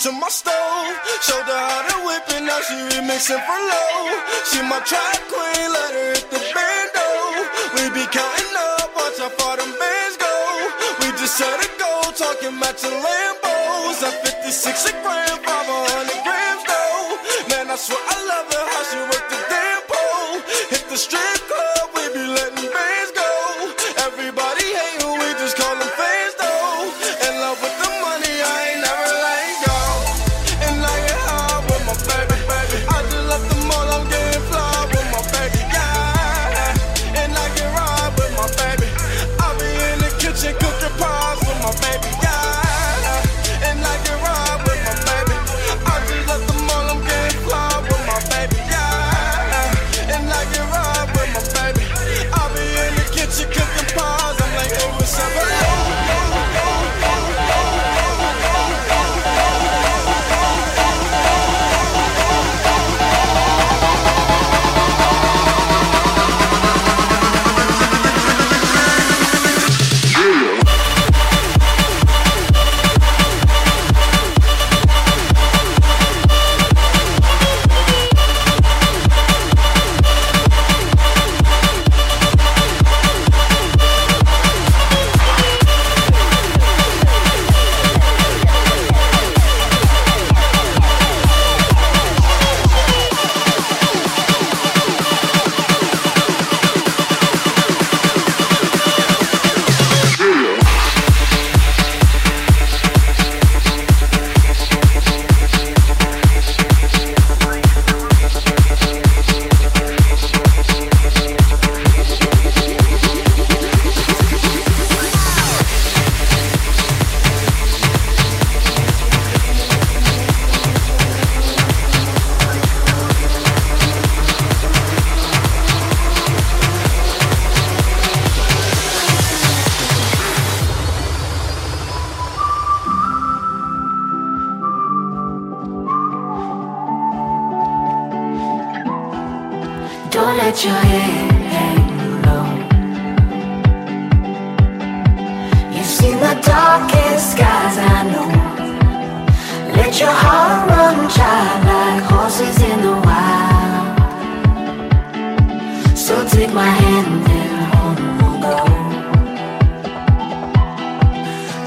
to 0.00 0.12
my 0.12 0.28
stove. 0.28 0.92
Showed 1.22 1.48
her 1.48 1.56
how 1.56 1.82
to 1.88 1.96
whip 2.04 2.28
it, 2.28 2.42
now 2.44 2.60
she 2.60 2.74
remixing 2.74 3.40
for 3.40 3.60
low. 3.72 3.96
She 4.48 4.60
my 4.62 4.80
track 4.84 5.20
queen, 5.30 5.68
let 5.72 5.92
her 5.94 6.08
hit 6.12 6.26
the 6.30 6.40
bando. 6.52 7.08
We 7.74 7.82
be 7.96 8.04
counting 8.12 8.56
up, 8.76 8.92
watch 8.96 9.18
how 9.18 9.30
far 9.40 9.56
them 9.56 9.72
bands 9.78 10.16
go. 10.16 10.34
We 11.00 11.06
just 11.16 11.36
set 11.38 11.48
a 11.48 11.68
goal, 11.80 12.12
talking 12.12 12.58
matching 12.58 12.92
Lambos. 12.92 14.02
At 14.04 14.26
56 14.26 14.86
a 14.86 14.92
gram, 15.00 15.38
500 15.40 16.24
grams 16.24 16.64
though. 16.68 17.08
Man, 17.48 17.70
I 17.70 17.76
swear 17.76 18.00
I 18.10 18.15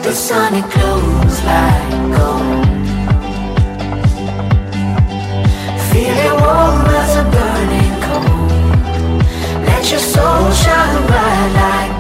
the 0.09 0.15
sun 0.15 0.55
it 0.55 0.67
glows 0.71 1.43
like 1.43 1.91
gold. 2.17 2.65
Feel 5.89 6.17
it 6.27 6.35
warm 6.41 6.87
as 6.99 7.15
a 7.21 7.25
burning 7.33 7.95
coal. 8.05 8.47
Let 9.67 9.91
your 9.91 9.99
soul 9.99 10.51
shine 10.51 11.05
bright 11.05 11.51
like. 11.53 11.98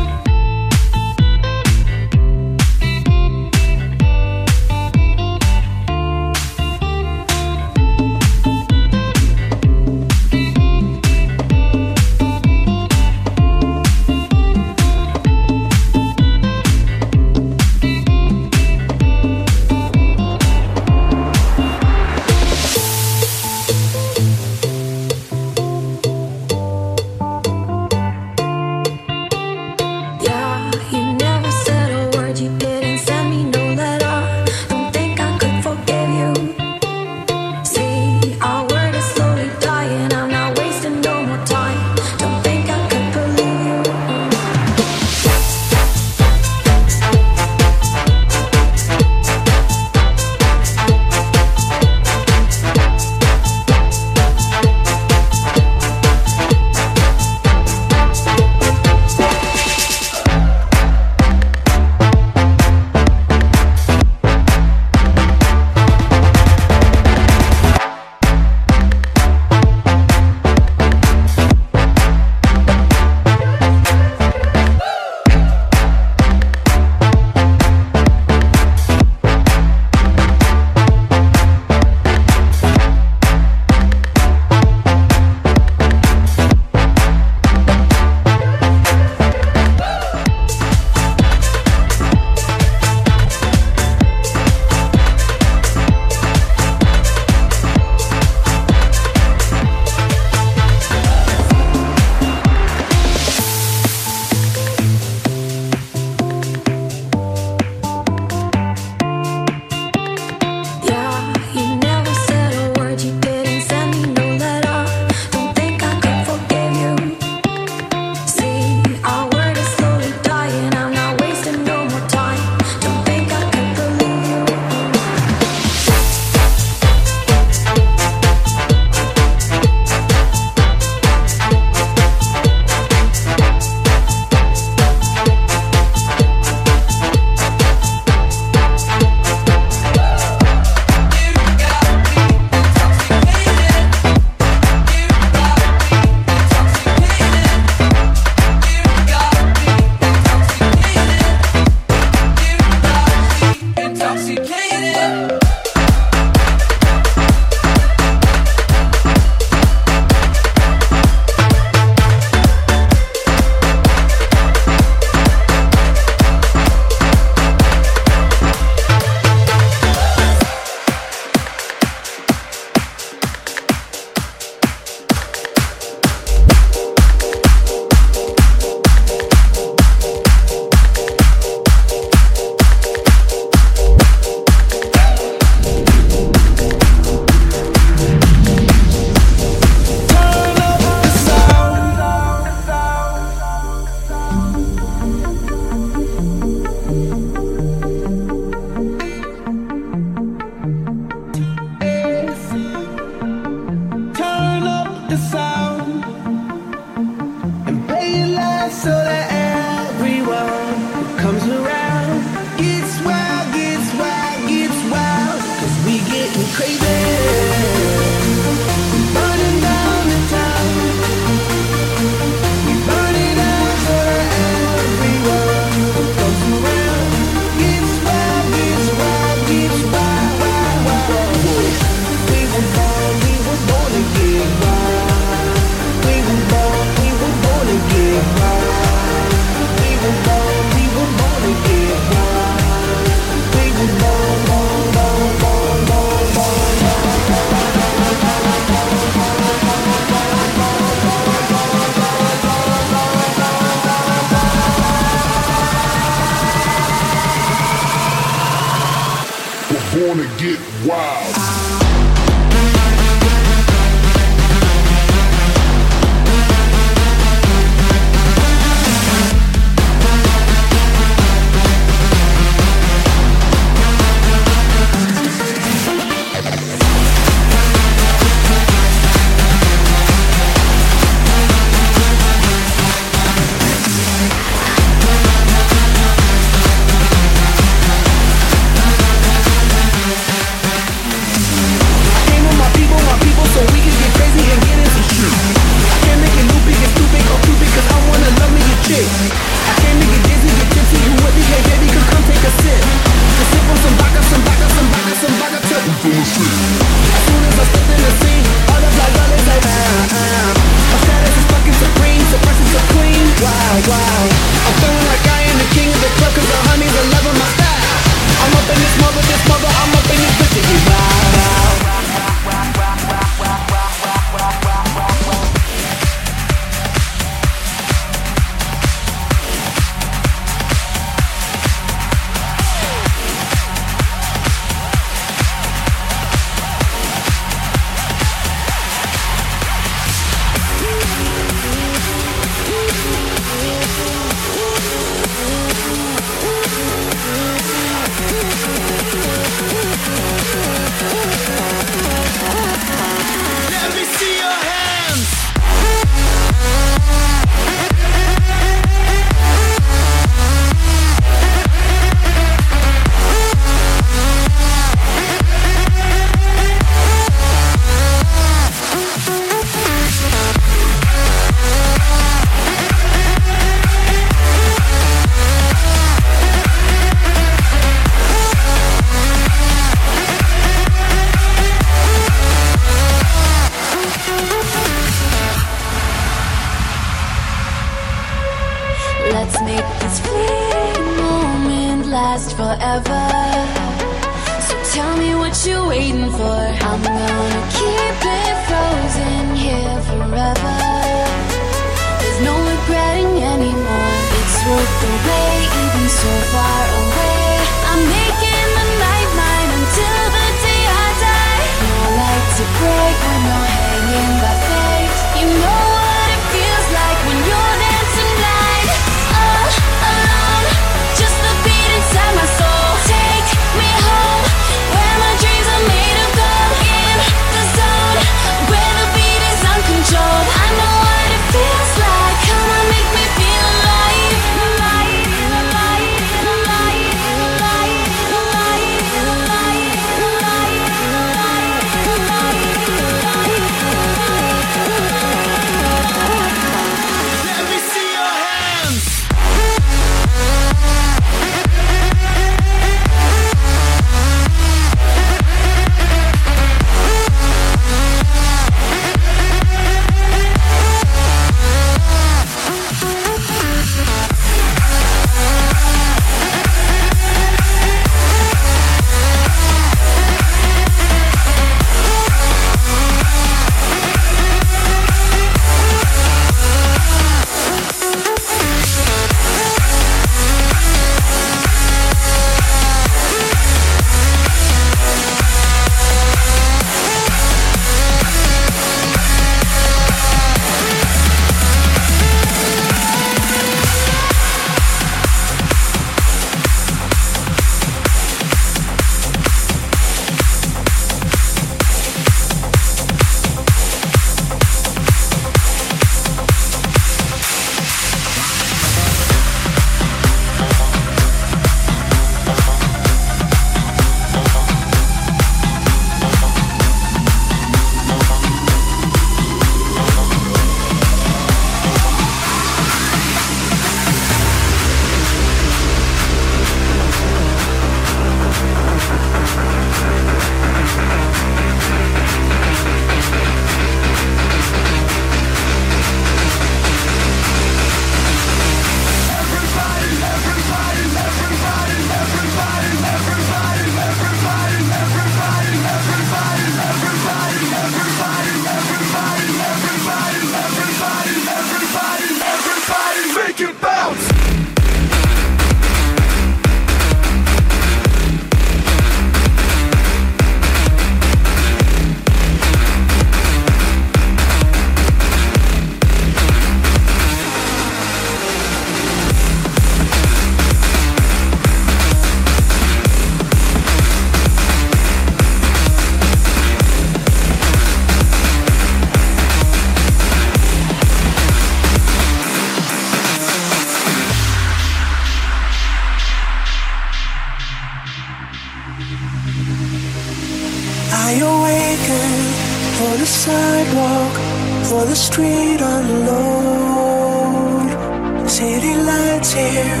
lights 598.96 599.52
here, 599.52 600.00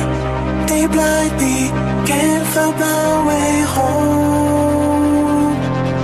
they 0.68 0.86
blind 0.86 1.32
me. 1.40 1.70
Can't 2.06 2.46
find 2.54 2.76
my 2.78 3.26
way 3.28 3.50
home. 3.76 5.54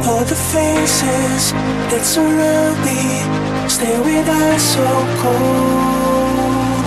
All 0.08 0.24
the 0.24 0.40
faces 0.54 1.52
that 1.90 2.02
surround 2.04 2.76
me, 2.86 3.00
staring 3.68 4.28
eyes 4.28 4.64
so 4.74 4.88
cold. 5.22 6.84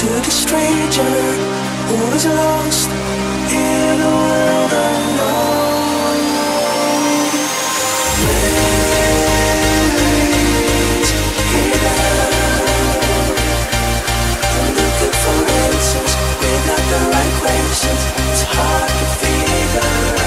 To 0.00 0.08
the 0.26 0.34
stranger 0.44 1.16
who 1.88 1.98
is 2.16 2.24
lost 2.26 2.88
in 3.52 4.00
a 4.00 4.12
world 4.20 4.72
of 4.72 5.15
vibrations, 17.46 18.04
it's 18.30 18.42
hard 18.42 18.88
to 18.88 19.06
feel. 19.20 20.25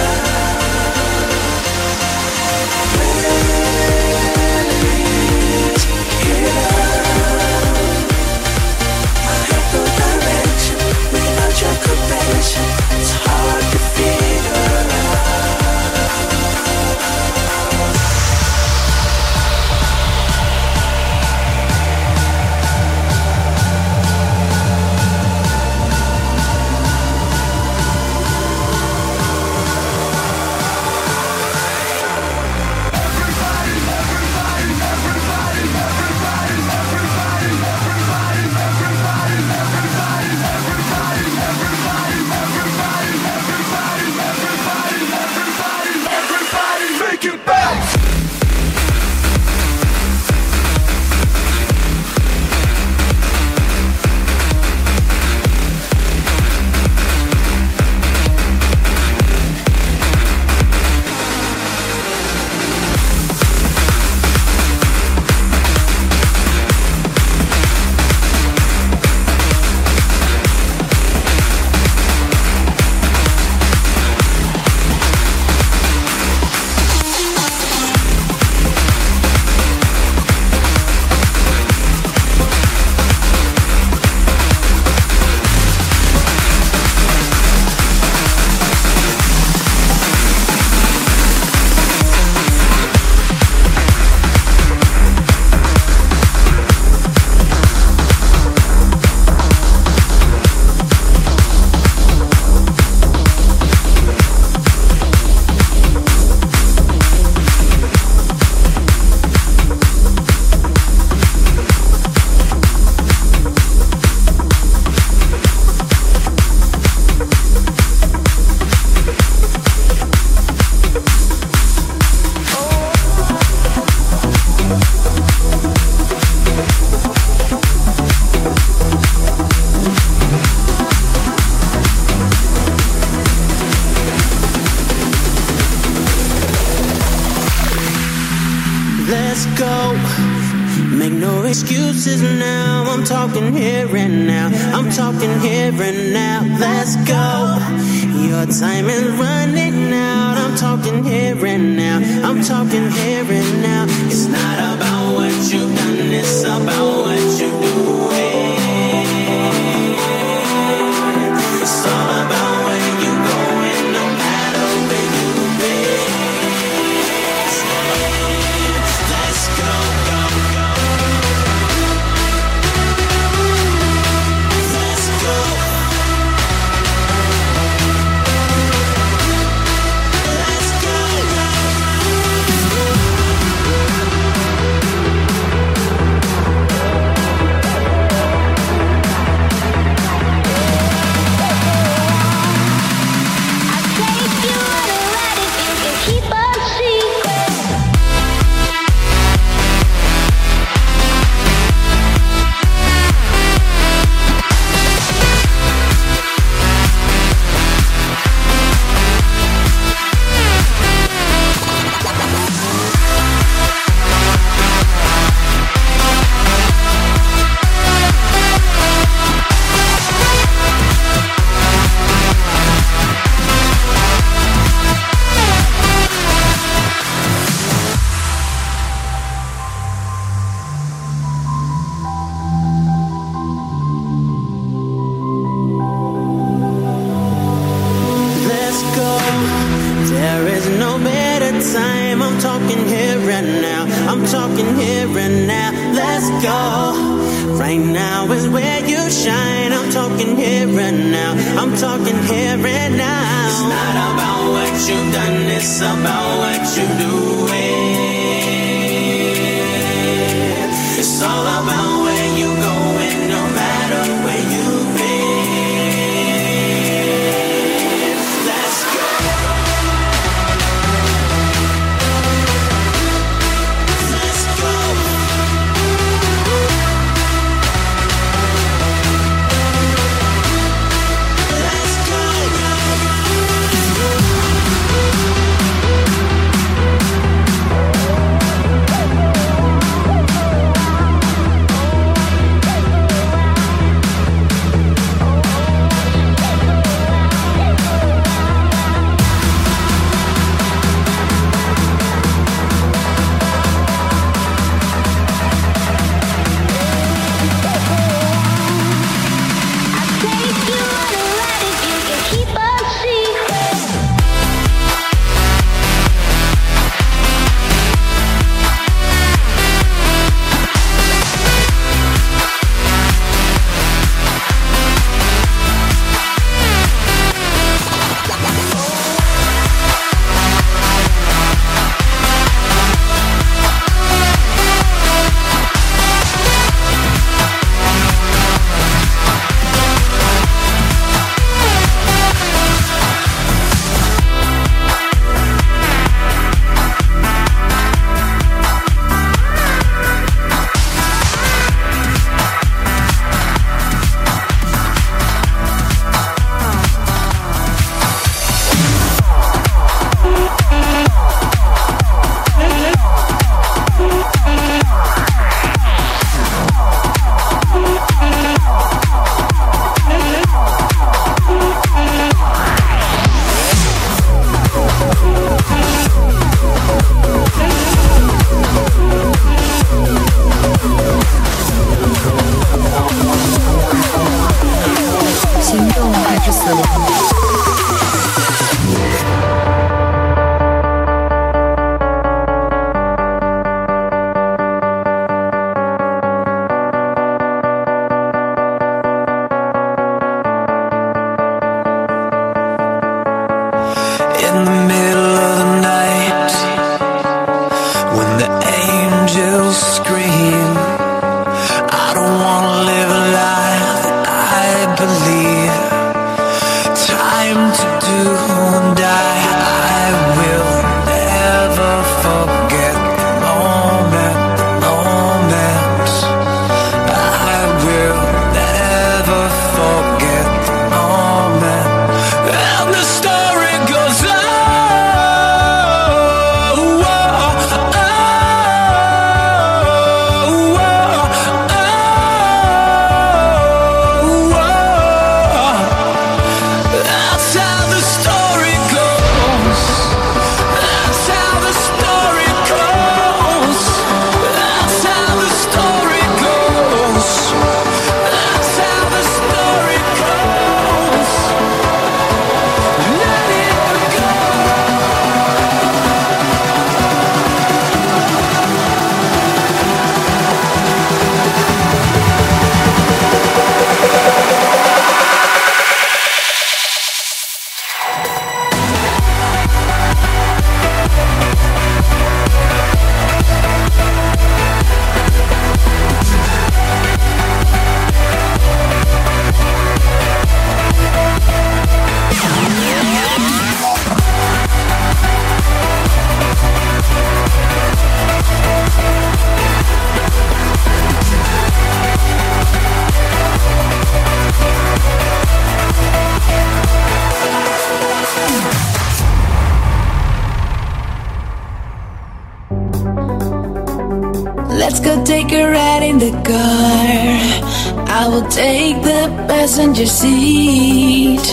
passenger 519.69 520.07
seat. 520.07 521.45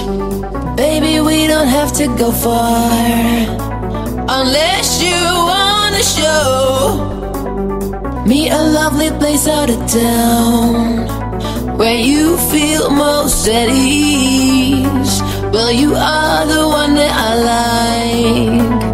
Baby, 0.75 1.21
we 1.21 1.47
don't 1.47 1.69
have 1.69 1.93
to 1.99 2.07
go 2.17 2.33
far. 2.33 2.89
Unless 4.39 5.03
you 5.03 5.21
wanna 5.53 6.03
show 6.03 6.65
me 8.27 8.49
a 8.49 8.63
lovely 8.79 9.11
place 9.21 9.47
out 9.47 9.69
of 9.69 9.81
town 9.87 11.07
where 11.77 12.01
you 12.01 12.39
feel 12.51 12.89
most 12.89 13.47
at 13.49 13.69
ease. 13.69 15.21
Well, 15.53 15.71
you 15.71 15.95
are 15.95 16.47
the 16.47 16.67
one 16.67 16.95
that 16.95 17.13
I 17.13 17.31
like. 17.53 18.86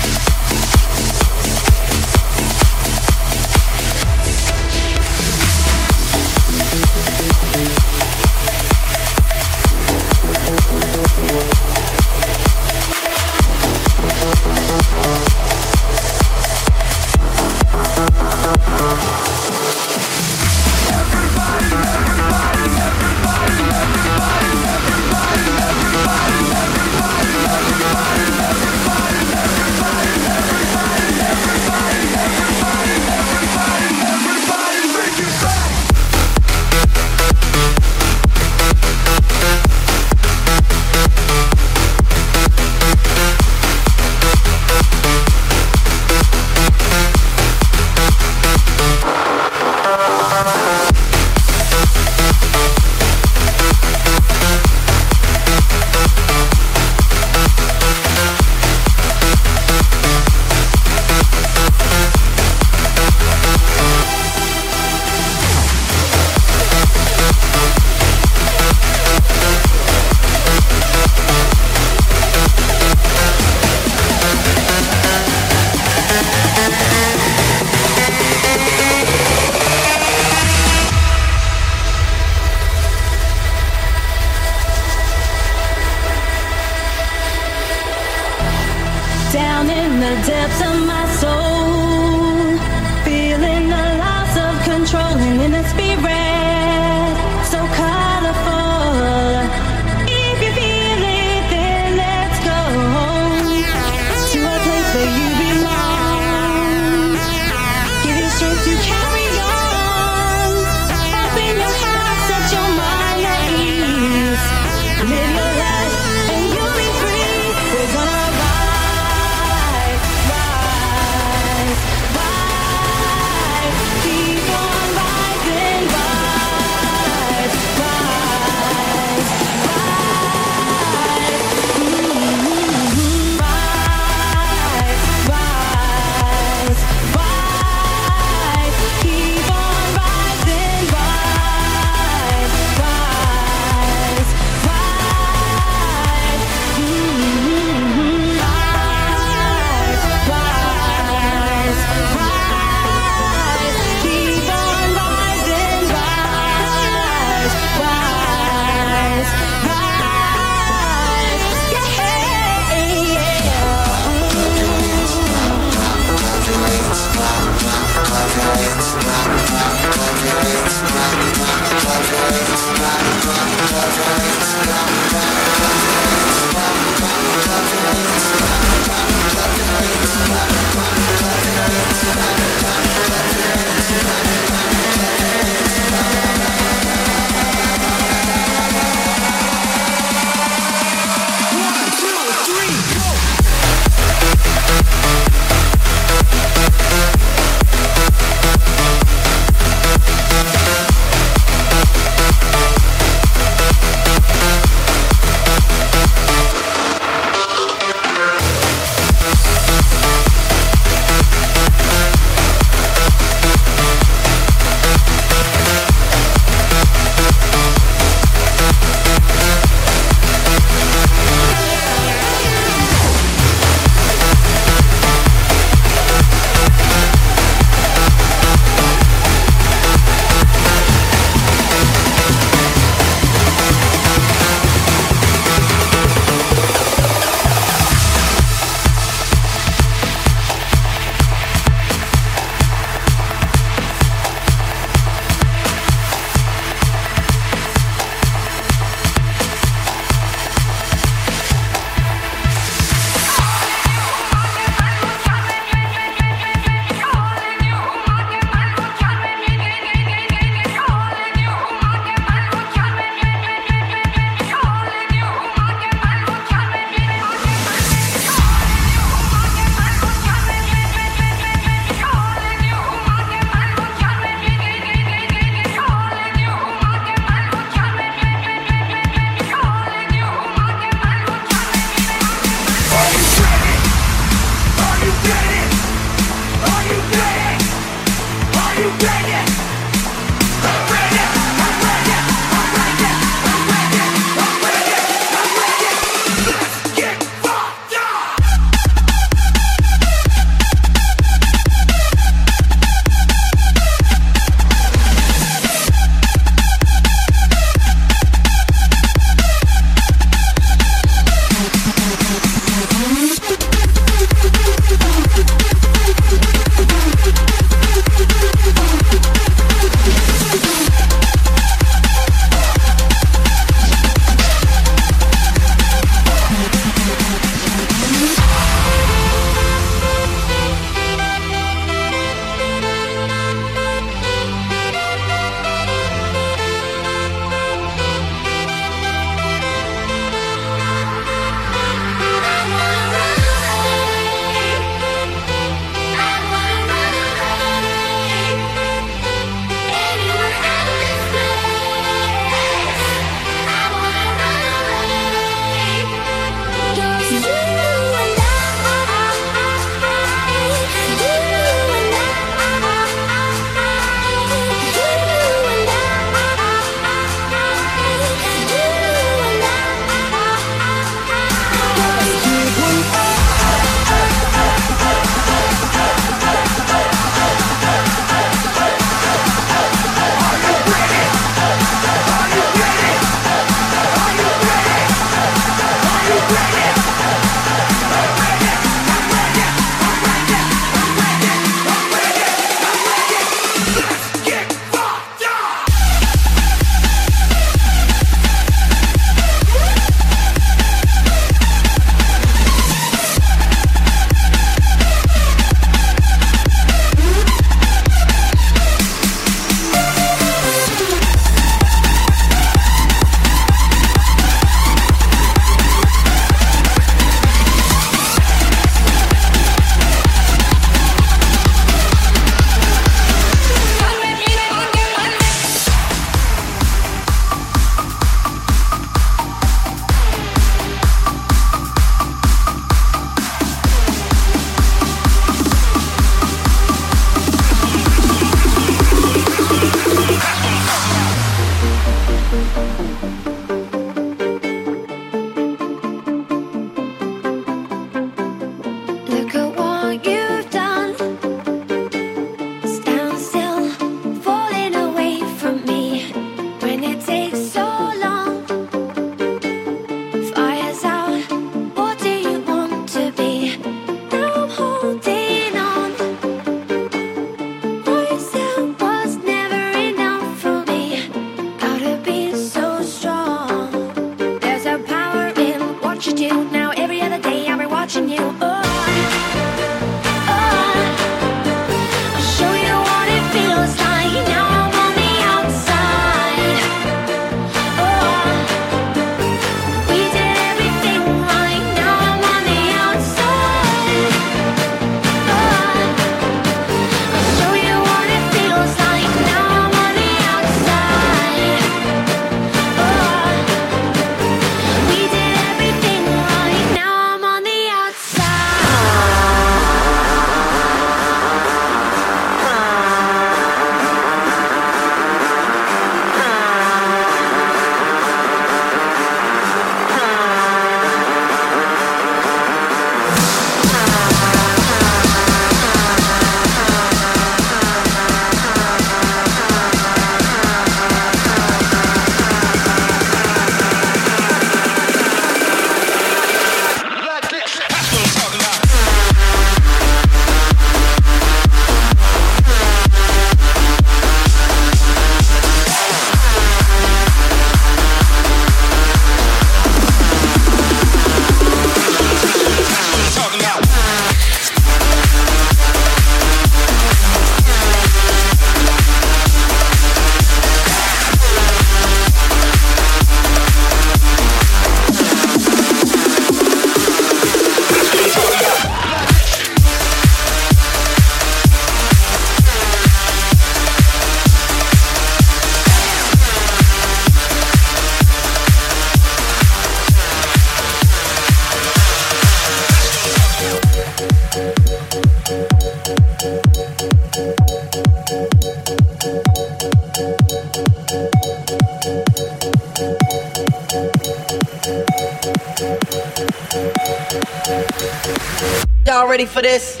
Everybody 599.41 599.53
for 599.55 599.61
this? 599.63 600.00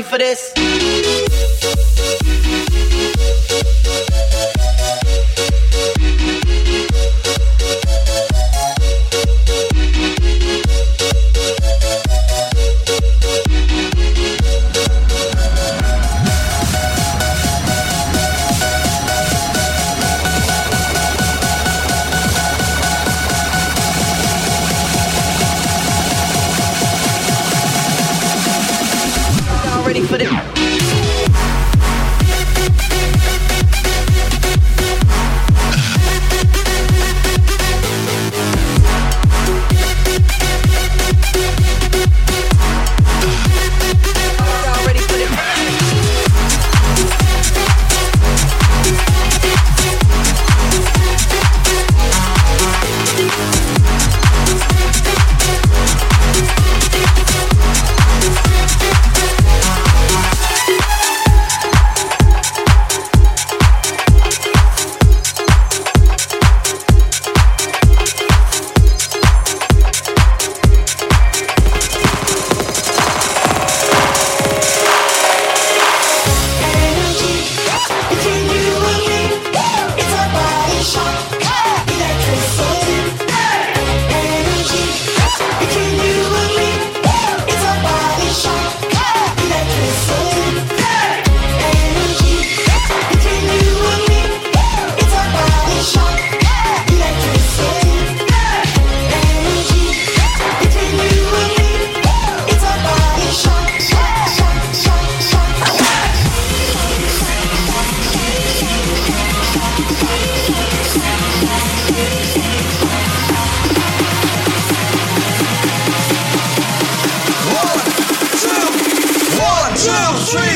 Ready 0.00 0.08
for 0.08 0.18
this? 0.18 1.29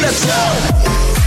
Let's 0.01 0.24
go. 0.24 1.23